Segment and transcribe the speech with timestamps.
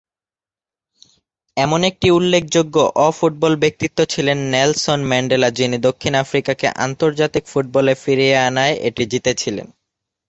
[1.57, 8.75] এমন একটি উল্লেখযোগ্য অ-ফুটবল ব্যক্তিত্ব ছিলেন নেলসন ম্যান্ডেলা যিনি দক্ষিণ আফ্রিকাকে আন্তর্জাতিক ফুটবলে ফিরিয়ে আনায়
[8.87, 9.67] এটি জিতেছিলেন।